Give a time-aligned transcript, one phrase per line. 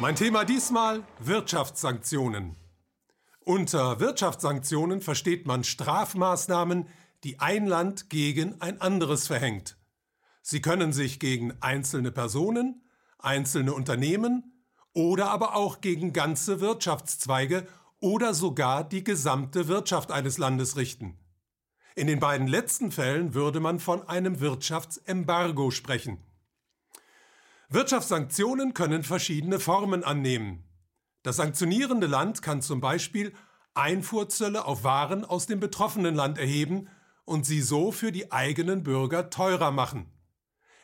[0.00, 2.54] Mein Thema diesmal Wirtschaftssanktionen.
[3.40, 6.86] Unter Wirtschaftssanktionen versteht man Strafmaßnahmen,
[7.24, 9.76] die ein Land gegen ein anderes verhängt.
[10.40, 12.84] Sie können sich gegen einzelne Personen,
[13.18, 14.62] einzelne Unternehmen
[14.92, 17.66] oder aber auch gegen ganze Wirtschaftszweige
[17.98, 21.18] oder sogar die gesamte Wirtschaft eines Landes richten.
[21.96, 26.22] In den beiden letzten Fällen würde man von einem Wirtschaftsembargo sprechen.
[27.70, 30.64] Wirtschaftssanktionen können verschiedene Formen annehmen.
[31.22, 33.34] Das sanktionierende Land kann zum Beispiel
[33.74, 36.88] Einfuhrzölle auf Waren aus dem betroffenen Land erheben
[37.26, 40.10] und sie so für die eigenen Bürger teurer machen.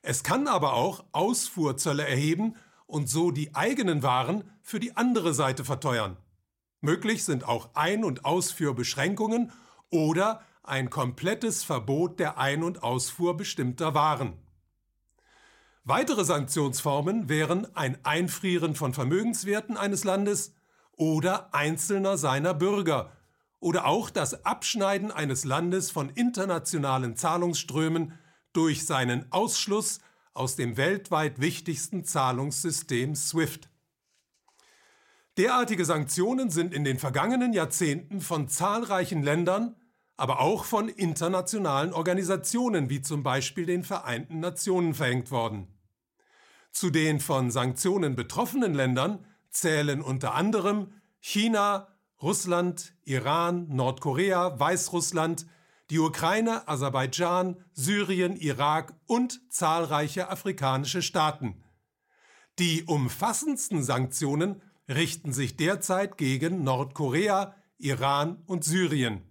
[0.02, 5.64] Es kann aber auch Ausfuhrzölle erheben und so die eigenen Waren für die andere Seite
[5.64, 6.18] verteuern.
[6.82, 9.52] Möglich sind auch Ein- und Ausfuhrbeschränkungen
[9.88, 14.43] oder ein komplettes Verbot der Ein- und Ausfuhr bestimmter Waren.
[15.86, 20.54] Weitere Sanktionsformen wären ein Einfrieren von Vermögenswerten eines Landes
[20.92, 23.12] oder einzelner seiner Bürger
[23.60, 28.18] oder auch das Abschneiden eines Landes von internationalen Zahlungsströmen
[28.54, 30.00] durch seinen Ausschluss
[30.32, 33.68] aus dem weltweit wichtigsten Zahlungssystem SWIFT.
[35.36, 39.76] Derartige Sanktionen sind in den vergangenen Jahrzehnten von zahlreichen Ländern,
[40.16, 45.73] aber auch von internationalen Organisationen wie zum Beispiel den Vereinten Nationen verhängt worden.
[46.74, 51.86] Zu den von Sanktionen betroffenen Ländern zählen unter anderem China,
[52.20, 55.46] Russland, Iran, Nordkorea, Weißrussland,
[55.90, 61.62] die Ukraine, Aserbaidschan, Syrien, Irak und zahlreiche afrikanische Staaten.
[62.58, 69.22] Die umfassendsten Sanktionen richten sich derzeit gegen Nordkorea, Iran und Syrien.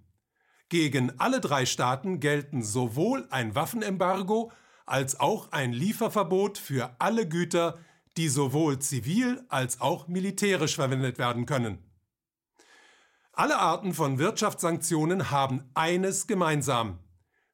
[0.69, 4.53] Gegen alle drei Staaten gelten sowohl ein Waffenembargo
[4.85, 7.79] als auch ein Lieferverbot für alle Güter,
[8.17, 11.79] die sowohl zivil als auch militärisch verwendet werden können.
[13.31, 16.99] Alle Arten von Wirtschaftssanktionen haben eines gemeinsam.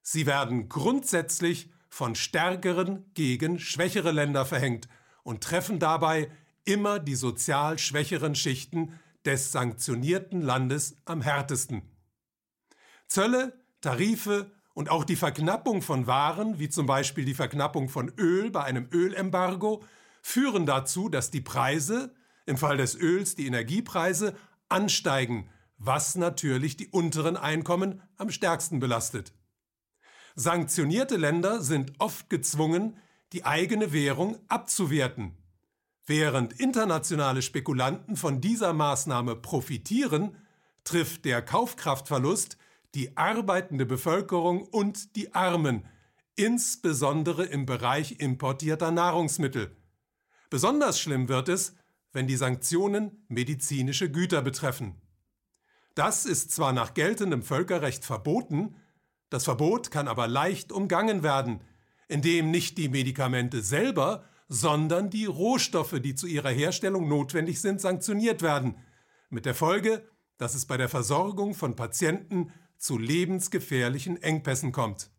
[0.02, 4.88] Sie werden grundsätzlich von stärkeren gegen schwächere Länder verhängt
[5.22, 6.30] und treffen dabei
[6.64, 11.82] immer die sozial schwächeren Schichten des sanktionierten Landes am härtesten.
[13.06, 18.50] Zölle, Tarife und auch die Verknappung von Waren, wie zum Beispiel die Verknappung von Öl
[18.50, 19.82] bei einem Ölembargo,
[20.22, 22.14] führen dazu, dass die Preise,
[22.46, 24.34] im Fall des Öls die Energiepreise,
[24.68, 25.48] ansteigen,
[25.78, 29.32] was natürlich die unteren Einkommen am stärksten belastet.
[30.36, 32.96] Sanktionierte Länder sind oft gezwungen,
[33.32, 35.36] die eigene Währung abzuwerten.
[36.06, 40.36] Während internationale Spekulanten von dieser Maßnahme profitieren,
[40.84, 42.56] trifft der Kaufkraftverlust
[42.94, 45.86] die arbeitende Bevölkerung und die Armen,
[46.36, 49.76] insbesondere im Bereich importierter Nahrungsmittel.
[50.48, 51.74] Besonders schlimm wird es,
[52.12, 55.00] wenn die Sanktionen medizinische Güter betreffen.
[55.94, 58.74] Das ist zwar nach geltendem Völkerrecht verboten,
[59.28, 61.60] das Verbot kann aber leicht umgangen werden,
[62.08, 68.42] indem nicht die Medikamente selber, sondern die Rohstoffe, die zu ihrer Herstellung notwendig sind, sanktioniert
[68.42, 68.74] werden,
[69.28, 70.04] mit der Folge,
[70.38, 75.10] dass es bei der Versorgung von Patienten zu lebensgefährlichen Engpässen kommt.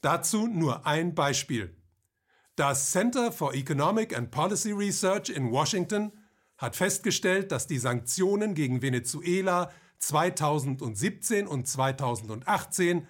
[0.00, 1.74] Dazu nur ein Beispiel.
[2.54, 6.12] Das Center for Economic and Policy Research in Washington
[6.56, 13.08] hat festgestellt, dass die Sanktionen gegen Venezuela 2017 und 2018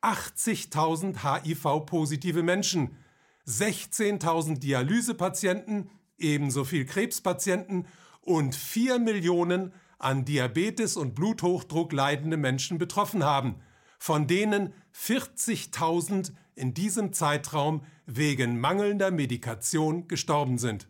[0.00, 2.98] 80.000 HIV-positive Menschen,
[3.46, 7.86] 16.000 Dialysepatienten, ebenso viel Krebspatienten
[8.20, 13.56] und 4 Millionen an Diabetes und Bluthochdruck leidende Menschen betroffen haben,
[13.98, 20.88] von denen 40.000 in diesem Zeitraum wegen mangelnder Medikation gestorben sind.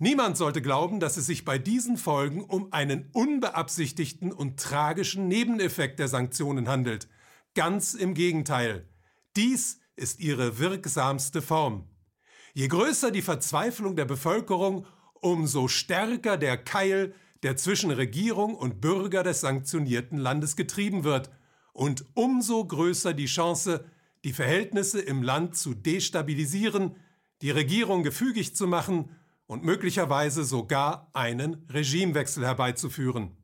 [0.00, 5.98] Niemand sollte glauben, dass es sich bei diesen Folgen um einen unbeabsichtigten und tragischen Nebeneffekt
[5.98, 7.08] der Sanktionen handelt.
[7.54, 8.88] Ganz im Gegenteil.
[9.34, 11.88] Dies ist ihre wirksamste Form.
[12.54, 17.12] Je größer die Verzweiflung der Bevölkerung, umso stärker der Keil,
[17.42, 21.30] der zwischen Regierung und Bürger des sanktionierten Landes getrieben wird,
[21.72, 23.84] und umso größer die Chance,
[24.24, 26.96] die Verhältnisse im Land zu destabilisieren,
[27.40, 33.36] die Regierung gefügig zu machen und möglicherweise sogar einen Regimewechsel herbeizuführen.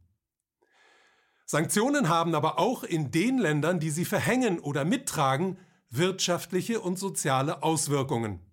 [1.47, 5.59] Sanktionen haben aber auch in den Ländern, die sie verhängen oder mittragen,
[5.91, 8.44] wirtschaftliche und soziale Auswirkungen.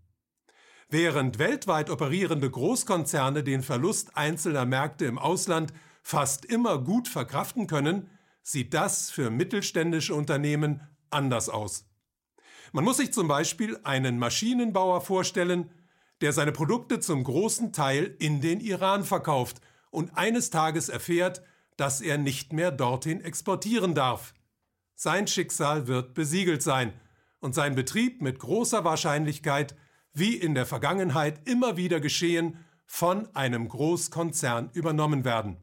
[0.94, 5.74] Während weltweit operierende Großkonzerne den Verlust einzelner Märkte im Ausland
[6.04, 8.10] fast immer gut verkraften können,
[8.42, 11.86] sieht das für mittelständische Unternehmen anders aus.
[12.74, 15.72] Man muss sich zum Beispiel einen Maschinenbauer vorstellen,
[16.20, 19.62] der seine Produkte zum großen Teil in den Iran verkauft
[19.92, 21.42] und eines Tages erfährt,
[21.78, 24.34] dass er nicht mehr dorthin exportieren darf.
[24.96, 26.92] Sein Schicksal wird besiegelt sein
[27.40, 29.74] und sein Betrieb mit großer Wahrscheinlichkeit,
[30.14, 35.58] wie in der Vergangenheit immer wieder geschehen, von einem Großkonzern übernommen werden.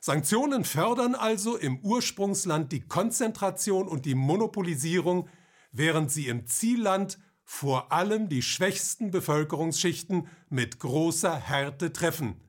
[0.00, 5.28] Sanktionen fördern also im Ursprungsland die Konzentration und die Monopolisierung,
[5.72, 12.40] während sie im Zielland vor allem die schwächsten Bevölkerungsschichten mit großer Härte treffen.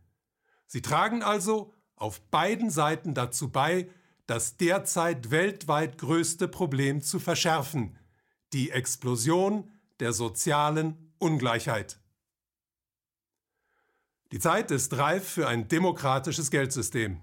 [0.67, 3.89] Sie tragen also auf beiden Seiten dazu bei,
[4.27, 7.97] das derzeit weltweit größte Problem zu verschärfen,
[8.53, 11.99] die Explosion der sozialen Ungleichheit.
[14.31, 17.21] Die Zeit ist reif für ein demokratisches Geldsystem.